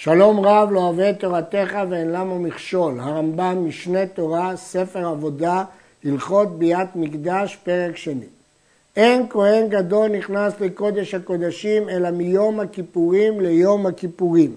[0.00, 3.00] שלום רב לא אוהב את תורתך ואין למה מכשול.
[3.00, 5.64] הרמב"ם, משנה תורה, ספר עבודה,
[6.04, 8.26] הלכות ביאת מקדש, פרק שני.
[8.96, 14.56] אין כהן גדול נכנס לקודש הקודשים אלא מיום הכיפורים ליום הכיפורים.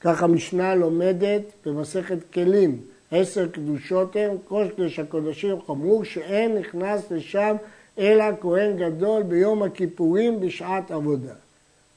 [0.00, 2.80] כך המשנה לומדת במסכת כלים,
[3.12, 7.56] עשר קדושות הם, קודש הקודשים חמור, שאין נכנס לשם
[7.98, 11.34] אלא כהן גדול ביום הכיפורים בשעת עבודה.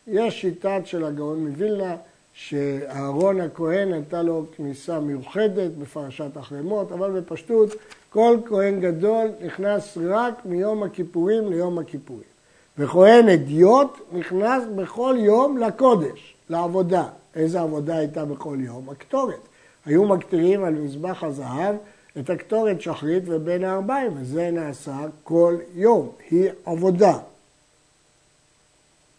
[0.08, 1.96] יש שיטת של הגאון מווילנה
[2.36, 7.70] שאהרון הכהן הייתה לו כניסה מיוחדת בפרשת החרמות, אבל בפשטות
[8.10, 12.36] כל כהן גדול נכנס רק מיום הכיפורים ליום הכיפורים.
[12.78, 17.04] וכהן אדיוט נכנס בכל יום לקודש, לעבודה.
[17.36, 18.90] איזה עבודה הייתה בכל יום?
[18.90, 19.40] הקטורת.
[19.86, 21.76] היו מקטירים על מזבח הזהב
[22.20, 27.18] את הקטורת שחרית ובין הארבעים, וזה נעשה כל יום, היא עבודה.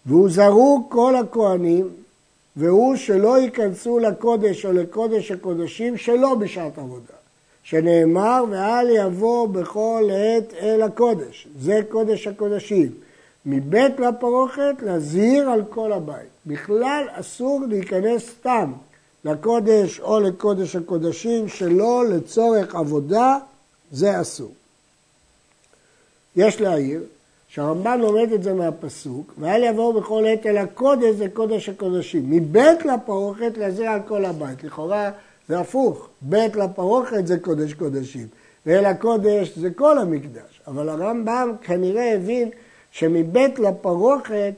[0.07, 1.91] והוזהרו כל הכהנים
[2.57, 7.15] והוא שלא ייכנסו לקודש או לקודש הקודשים שלא בשעת עבודה,
[7.63, 12.93] שנאמר ואל יבוא בכל עת אל הקודש, זה קודש הקודשים.
[13.47, 16.29] מבית לפרוכת להזהיר על כל הבית.
[16.47, 18.73] בכלל אסור להיכנס סתם
[19.25, 23.39] לקודש או לקודש הקודשים שלא לצורך עבודה,
[23.93, 24.53] זה אסור.
[26.37, 27.03] יש להעיר
[27.49, 32.23] שהרמב"ן לומד את זה מהפסוק, ואל יבואו בכל עת אל הקודש זה קודש הקודשים.
[32.31, 34.65] מבית לפרוכת לזה על כל הבית.
[34.65, 35.11] לכאורה
[35.49, 38.27] זה הפוך, בית לפרוכת זה קודש קודשים,
[38.67, 40.61] ואל הקודש זה כל המקדש.
[40.67, 42.51] אבל הרמב"ם כנראה הבין
[42.91, 44.53] שמבית לפרוכת,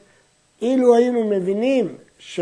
[0.62, 2.40] אילו היינו מבינים ש...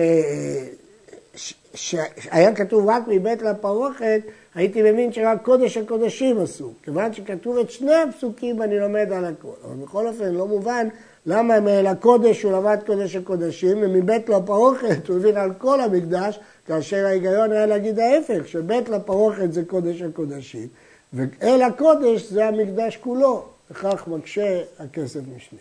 [1.75, 4.20] שהיה כתוב רק מבית לפרוכת,
[4.56, 6.72] הייתי מבין שרק קודש הקודשים אסור.
[6.82, 9.48] כיוון שכתוב את שני הפסוקים אני לומד על הכל.
[9.64, 10.88] אבל בכל אופן לא מובן
[11.26, 17.06] למה מאל הקודש הוא למד קודש הקודשים ומבית לפרוכת הוא הבין על כל המקדש, כאשר
[17.06, 20.68] ההיגיון היה להגיד ההפך, שבית לפרוכת זה קודש הקודשים
[21.12, 25.58] ואל הקודש זה המקדש כולו, וכך מקשה הכסף משנה.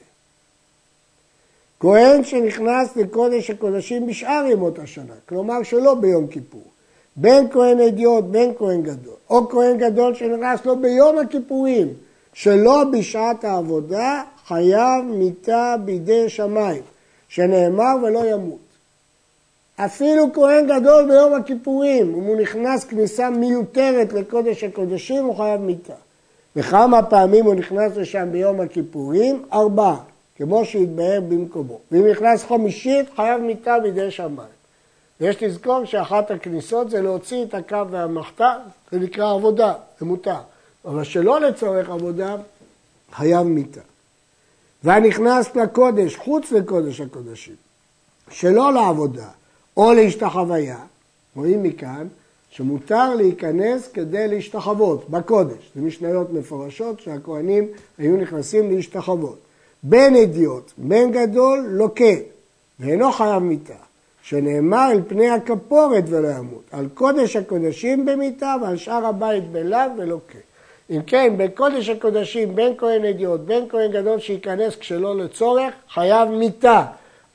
[1.79, 6.63] כהן שנכנס לקודש הקודשים בשאר ימות השנה, כלומר שלא ביום כיפור,
[7.15, 11.87] בין כהן אדיוט, בין כהן גדול, או כהן גדול שנכנס לו ביום הכיפורים,
[12.33, 16.81] שלא בשעת העבודה, חייב מיתה בידי שמיים,
[17.29, 18.59] שנאמר ולא ימות.
[19.75, 25.93] אפילו כהן גדול ביום הכיפורים, אם הוא נכנס כניסה מיותרת לקודש הקודשים, הוא חייב מיתה.
[26.55, 29.43] וכמה פעמים הוא נכנס לשם ביום הכיפורים?
[29.53, 29.97] ארבעה.
[30.37, 31.79] כמו שהתבהר במקומו.
[31.91, 34.54] ואם נכנס חמישית, חייב מיתה בידי שמיים.
[35.21, 38.57] ויש לזכור שאחת הכניסות זה להוציא את הקו והמחתה,
[38.91, 40.39] זה נקרא עבודה, זה מותר.
[40.85, 42.35] אבל שלא לצורך עבודה,
[43.11, 43.81] חייב מיתה.
[44.83, 47.55] והנכנס לקודש, חוץ לקודש הקודשים,
[48.29, 49.27] שלא לעבודה
[49.77, 50.77] או להשתחוויה,
[51.35, 52.07] רואים מכאן
[52.49, 55.71] שמותר להיכנס כדי להשתחוות בקודש.
[55.75, 59.39] זה משניות מפורשות שהכוהנים היו נכנסים להשתחוות.
[59.83, 62.15] בין אדיוט, בין גדול, לוקה,
[62.79, 63.73] ואינו חייב מיתה,
[64.27, 70.37] שנאמר אל פני הכפורת ולא ימות, על קודש הקודשים במיתה ועל שאר הבית בלאו ולוקה.
[70.89, 76.85] אם כן, בקודש הקודשים, בין כהן אדיוט, בין כהן גדול שייכנס כשלא לצורך, חייב מיתה.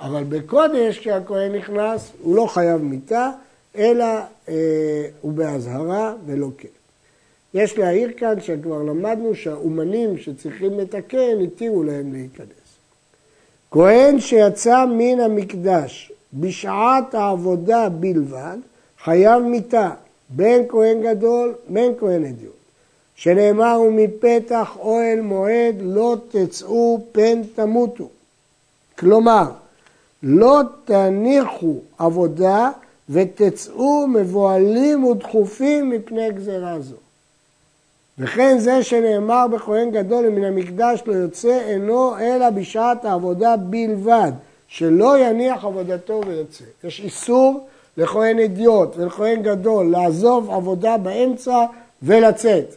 [0.00, 3.30] אבל בקודש, כשהכהן נכנס, הוא לא חייב מיתה,
[3.76, 4.04] אלא
[4.48, 4.54] אה,
[5.20, 6.68] הוא באזהרה ולוקה.
[7.54, 12.46] יש להעיר כאן שכבר למדנו שהאומנים שצריכים לתקן, התירו להם להיכנס.
[13.70, 18.56] כהן שיצא מן המקדש בשעת העבודה בלבד,
[19.04, 19.90] חייב מיתה,
[20.28, 22.52] בין כהן גדול, בין כהן אדיוט.
[23.14, 28.08] שנאמר, ומפתח אוהל מועד לא תצאו פן תמותו.
[28.98, 29.50] כלומר,
[30.22, 32.70] לא תניחו עבודה
[33.10, 36.96] ותצאו מבוהלים ודחופים מפני גזרה זו.
[38.18, 44.32] וכן זה שנאמר בכהן גדול מן המקדש לא יוצא אינו אלא בשעת העבודה בלבד,
[44.70, 46.64] שלא יניח עבודתו ויוצא.
[46.84, 51.64] יש איסור לכהן אדיוט ולכהן גדול לעזוב עבודה באמצע
[52.02, 52.74] ולצאת,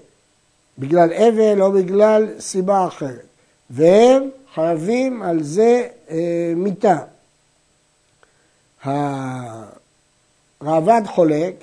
[0.79, 3.25] בגלל אבל או בגלל סיבה אחרת.
[3.69, 6.97] והם חייבים על זה אה, מיתה.
[8.83, 9.71] הראב"ד
[11.05, 11.53] חולק,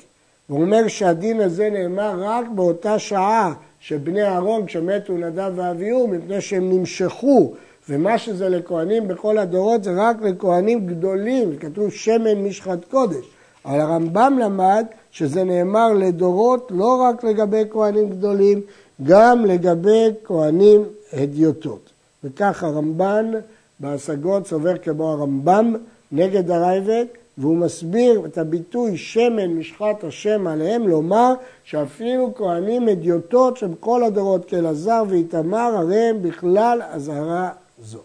[0.46, 6.72] הוא אומר שהדין הזה נאמר רק באותה שעה שבני אהרון כשמתו נדב ואביהו מפני שהם
[6.72, 7.54] נמשכו
[7.90, 13.25] ומה שזה לכהנים בכל הדורות זה רק לכהנים גדולים, כתוב שמן משחת קודש.
[13.64, 18.60] אבל הרמב"ם למד שזה נאמר לדורות לא רק לגבי כהנים גדולים,
[19.02, 21.90] גם לגבי כהנים הדיוטות.
[22.25, 23.32] וכך הרמב"ן
[23.81, 25.75] בהשגות סובר כמו הרמב"ם
[26.12, 27.04] נגד הרייבד,
[27.38, 31.34] והוא מסביר את הביטוי שמן משחת השם עליהם, לומר
[31.64, 37.50] שאפילו כהנים אדיוטות שבכל הדורות כאלעזר ואיתמר, הרי הם בכלל אזהרה
[37.82, 37.98] זו.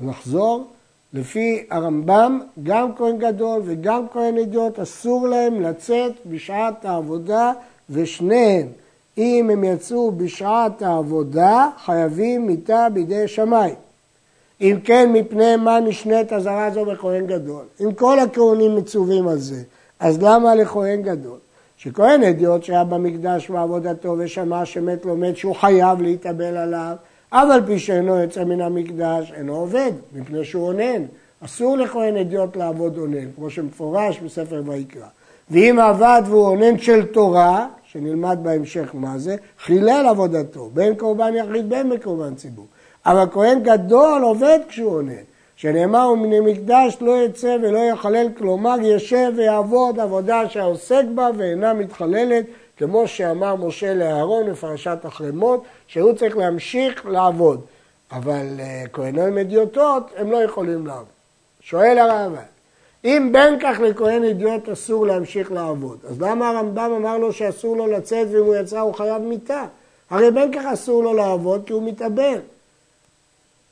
[0.00, 0.66] נחזור,
[1.12, 7.52] לפי הרמב"ם, גם כהן גדול וגם כהן אדיוט אסור להם לצאת בשעת העבודה
[7.90, 8.66] ושניהם,
[9.18, 13.74] אם הם יצאו בשעת העבודה, חייבים מיתה בידי שמיים.
[14.60, 17.64] אם כן, מפני מה נשנית אזהרה זו בכהן גדול?
[17.80, 19.62] אם כל הכהנים מצווים על זה,
[20.00, 21.38] אז למה לכהן גדול?
[21.76, 26.96] שכהן אדיוט שהיה במקדש בעבודתו ושמע שמת לו מת שהוא חייב להתאבל עליו,
[27.30, 31.02] אף על פי שאינו יוצא מן המקדש, אינו עובד, מפני שהוא אונן.
[31.44, 35.06] אסור לכהן אדיוט לעבוד אונן, כמו שמפורש בספר ויקרא.
[35.50, 41.68] ואם עבד והוא אונן של תורה, שנלמד בהמשך מה זה, חילל עבודתו, בין קורבן יחיד
[41.68, 42.66] בין בקורבן ציבור.
[43.06, 45.12] אבל כהן גדול עובד כשהוא עונן,
[45.56, 52.44] שנאמר ומן המקדש לא יצא ולא יחלל, כלומר ישב ויעבוד עבודה שהעוסק בה ואינה מתחללת,
[52.76, 57.60] כמו שאמר משה לאהרון בפרשת החרמות, שהוא צריך להמשיך לעבוד.
[58.12, 61.06] אבל אה, כהני מדיוטות הם לא יכולים לעבוד.
[61.60, 62.42] שואל הרמב"ם,
[63.04, 67.86] אם בין כך לכהן אידיוט אסור להמשיך לעבוד, אז למה הרמב"ם אמר לו שאסור לו
[67.86, 69.64] לצאת ואם הוא יצא הוא חייב מיתה?
[70.10, 72.38] הרי בין כך אסור לו לעבוד כי הוא מתאבל.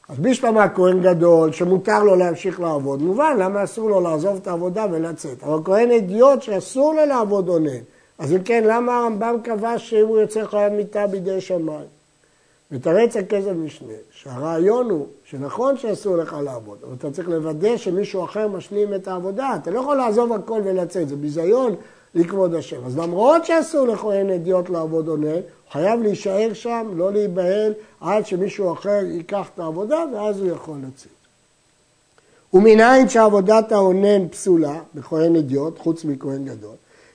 [0.08, 4.86] אז בשלמה כהן גדול שמותר לו להמשיך לעבוד, מובן למה אסור לו לעזוב את העבודה
[4.90, 5.42] ולצאת.
[5.42, 7.80] אבל כהן אידיוט שאסור לו לעבוד עונן.
[8.18, 11.86] אז אם כן, למה הרמב"ם קבע שאם הוא יוצא חייב מיתה בידי שמיים?
[12.70, 18.48] מתרץ הכסף משנה, שהרעיון הוא שנכון שאסור לך לעבוד, אבל אתה צריך לוודא שמישהו אחר
[18.48, 19.56] משלים את העבודה.
[19.62, 21.74] אתה לא יכול לעזוב הכל ולצאת, זה ביזיון
[22.14, 22.84] לכבוד השם.
[22.86, 25.18] אז למרות שאסור לכהן אדיוט לעבוד הוא
[25.72, 31.08] חייב להישאר שם, לא להיבהל, עד שמישהו אחר ייקח את העבודה, ואז הוא יכול לצאת.
[32.54, 36.74] ומנין שעבודת האונן פסולה בכהן אדיוט, חוץ מכהן גדול,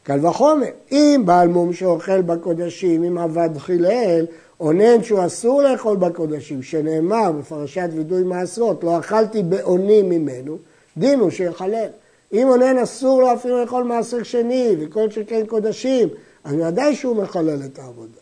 [0.10, 4.26] קל וחומר, אם בעל מום שאוכל בקודשים, אם עבד חילל,
[4.60, 10.58] אונן שהוא אסור לאכול בקודשים, שנאמר בפרשת וידוי מעשרות, לא אכלתי באונים ממנו,
[10.98, 11.88] דין הוא שיחלל.
[12.34, 16.08] אם אונן אסור לו אפילו לאכול מעשר שני וכל שכן קודשים,
[16.44, 18.20] אז ודאי שהוא מחלל את העבודה.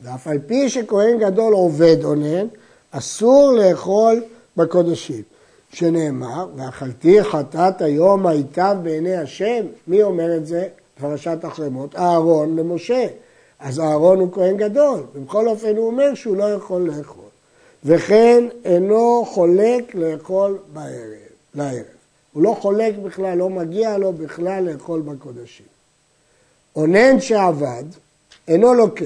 [0.00, 2.46] ואף על פי שכהן גדול עובד אונן,
[2.90, 4.22] אסור לאכול
[4.56, 5.22] בקודשים.
[5.72, 10.68] שנאמר, ואכלתי חטאת היום היטב בעיני השם, מי אומר את זה?
[11.00, 13.06] פרשת החרמות, אהרון למשה.
[13.60, 17.24] אז אהרון הוא כהן גדול, ובכל אופן הוא אומר שהוא לא יכול לאכול.
[17.84, 20.90] וכן אינו חולק לאכול בערב,
[21.54, 21.82] לערב.
[22.32, 25.66] הוא לא חולק בכלל, לא מגיע לו בכלל לאכול בקודשים.
[26.76, 27.84] אונן שעבד
[28.48, 29.04] אינו לוקה,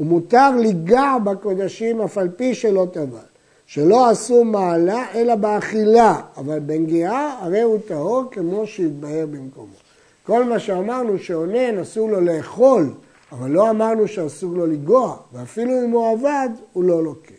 [0.00, 3.18] ומותר ליגע בקודשים אף על פי שלא טבל,
[3.66, 9.85] שלא עשו מעלה אלא באכילה, אבל בנגיעה הרי הוא טהור כמו שהתבהר במקומו.
[10.26, 12.90] כל מה שאמרנו שאונן אסור לו לאכול
[13.32, 17.34] אבל לא אמרנו שאסור לו לגוע, ואפילו אם הוא עבד, הוא לא לוקה.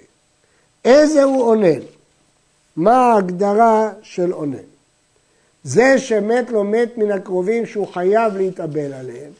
[0.85, 1.79] איזה הוא אונן?
[2.75, 4.67] מה ההגדרה של אונן?
[5.63, 9.31] זה שמת לו מת מן הקרובים שהוא חייב להתאבל עליהם,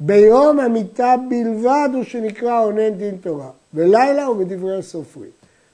[0.00, 5.30] ביום המיטה בלבד הוא שנקרא אונן דין תורה, בלילה הוא בדברי סופרים.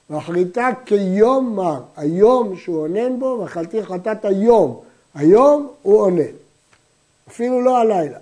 [0.09, 4.79] ואחריתה כיום מר, היום שהוא אונן בו, ואכלתי חטאת היום,
[5.15, 6.33] היום הוא אונן,
[7.33, 8.17] אפילו לא הלילה.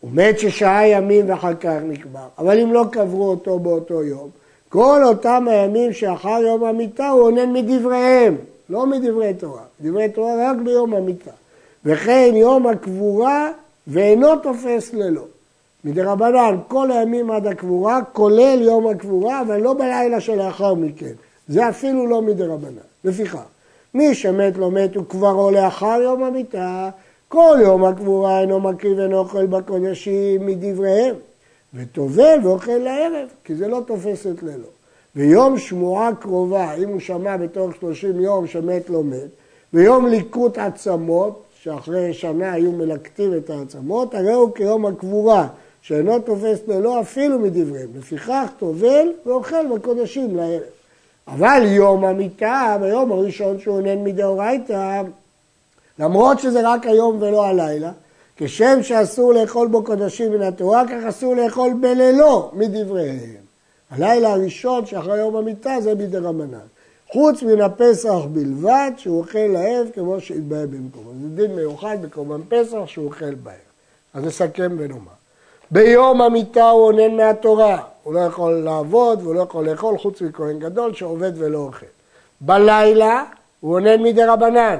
[0.00, 4.28] הוא מת ששעה ימים ואחר כך נקבר, אבל אם לא קברו אותו באותו יום,
[4.68, 8.36] כל אותם הימים שאחר יום המיטה הוא עונן מדבריהם,
[8.70, 11.30] לא מדברי תורה, דברי תורה רק ביום המיטה.
[11.84, 13.50] וכן יום הקבורה
[13.86, 15.24] ואינו תופס ללא.
[15.84, 21.12] מדי רבנן, כל הימים עד הקבורה, כולל יום הקבורה, אבל לא בלילה שלאחר מכן.
[21.48, 22.88] זה אפילו לא מדי רבנן.
[23.04, 23.38] לפיכך,
[23.94, 26.90] מי שמת לא מת כבר לאחר יום המיטה,
[27.28, 31.14] כל יום הקבורה אינו מקריב ואינו אוכל בקודשים מדבריהם,
[31.74, 34.68] וטובל ואוכל לערב, כי זה לא תופס את לילו.
[35.16, 39.28] ויום שמועה קרובה, אם הוא שמע בתוך שלושים יום שמת לא מת,
[39.72, 45.48] ויום ליקוט עצמות, שאחרי שנה היו מלקטים את העצמות, הרי הוא כיום הקבורה,
[45.82, 47.88] שאינו תופס ללא אפילו מדבריהם.
[47.98, 50.62] לפיכך טובל ואוכל בקודשים לערב.
[51.28, 55.02] אבל יום המיטה, ביום הראשון שהוא עונן מדאורייתא,
[55.98, 57.90] למרות שזה רק היום ולא הלילה,
[58.36, 63.48] כשם שאסור לאכול בו קודשים מן התורה, כך אסור לאכול בלילו מדבריהם.
[63.90, 66.58] הלילה הראשון שאחרי יום המיטה זה מדי רמנן.
[67.12, 71.10] חוץ מן הפסח בלבד, שהוא אוכל לערב כמו שהתבהר במקומו.
[71.22, 73.58] זה דין מיוחד בקורבן פסח שהוא אוכל בערב.
[74.14, 75.18] אז נסכם ונאמר.
[75.70, 80.58] ביום המיטה הוא עונן מהתורה, הוא לא יכול לעבוד והוא לא יכול לאכול חוץ מכהן
[80.58, 81.86] גדול שעובד ולא אוכל.
[82.40, 83.24] בלילה
[83.60, 84.76] הוא עונן מדי רבנן,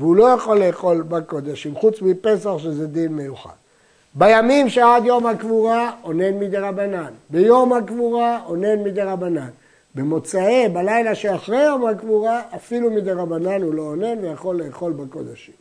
[0.00, 3.50] והוא לא יכול לאכול בקודשים, חוץ מפסח שזה דין מיוחד.
[4.14, 7.12] בימים שעד יום הקבורה, אונן מדי רבנן.
[7.30, 9.48] ביום הקבורה, אונן מדי רבנן.
[9.94, 15.54] במוצאי, בלילה שאחרי יום הקבורה, אפילו מדי רבנן הוא לא אונן ויכול לאכול בקודשים.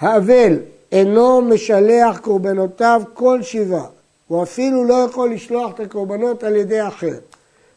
[0.00, 0.58] האבל
[0.92, 3.86] אינו משלח קורבנותיו כל שבעה,
[4.28, 7.14] הוא אפילו לא יכול לשלוח את הקורבנות על ידי אחר,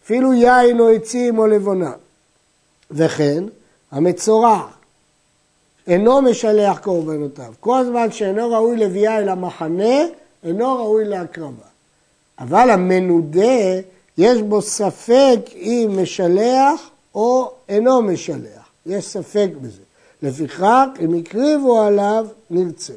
[0.04, 1.92] אפילו יין או עצים או לבונה.
[2.92, 3.44] וכן,
[3.92, 4.68] המצורע
[5.88, 7.54] אינו משלח קורבנותיו.
[7.60, 10.00] כל זמן שאינו ראוי לביאה אל המחנה,
[10.44, 11.72] אינו ראוי להקרבה.
[12.40, 13.80] אבל המנודה,
[14.18, 18.70] יש בו ספק אם משלח או אינו משלח.
[18.86, 19.82] יש ספק בזה.
[20.24, 22.94] לפיכך, אם הקריבו עליו, נרצה.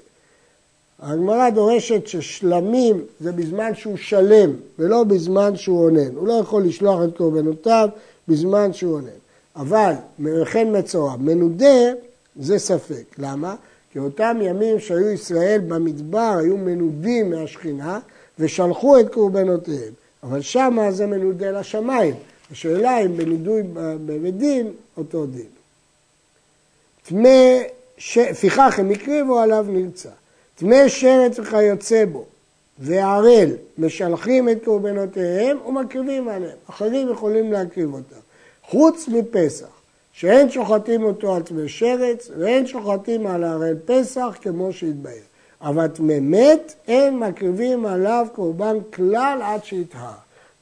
[1.00, 6.14] הגמרא דורשת ששלמים זה בזמן שהוא שלם ולא בזמן שהוא אונן.
[6.16, 7.88] הוא לא יכול לשלוח את קורבנותיו
[8.28, 9.08] בזמן שהוא אונן.
[9.56, 9.92] אבל
[10.24, 11.92] וכן מצורע, מנודה
[12.36, 13.04] זה ספק.
[13.18, 13.54] למה?
[13.92, 17.98] כי אותם ימים שהיו ישראל במדבר היו מנודים מהשכינה
[18.38, 19.92] ושלחו את קורבנותיהם.
[20.22, 22.14] אבל שמה זה מנודה לשמיים.
[22.52, 23.62] השאלה אם בנידוי
[24.06, 25.46] בבית דין, אותו דין.
[27.08, 27.62] טמא,
[27.98, 28.18] ש...
[28.18, 30.08] לפיכך הם הקריבו עליו נרצה.
[30.54, 32.24] טמא שרץ וכיוצא בו
[32.78, 36.56] וערל משלחים את קורבנותיהם ומקריבים עליהם.
[36.70, 38.16] אחרים יכולים להקריב אותם.
[38.62, 39.66] חוץ מפסח,
[40.14, 45.14] שאין שוחטים אותו על טמא שרץ ואין שוחטים על ערל פסח כמו שהתבהר.
[45.60, 50.12] אבל טמא מת, אין מקריבים עליו קורבן כלל עד שיטהר.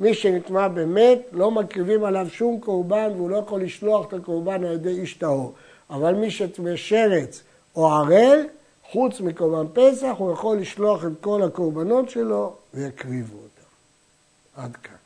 [0.00, 4.72] מי שנטמע במת, לא מקריבים עליו שום קורבן והוא לא יכול לשלוח את הקורבן על
[4.72, 5.52] ידי איש טהור.
[5.90, 7.42] אבל מי שטמא שרץ
[7.76, 8.46] או ערל,
[8.90, 13.66] חוץ מקורבן פסח, הוא יכול לשלוח את כל הקורבנות שלו ויקריבו אותם.
[14.56, 15.01] עד כאן.